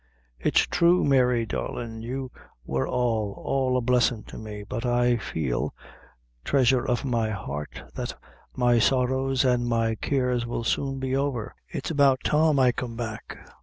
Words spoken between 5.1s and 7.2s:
feel, threasure of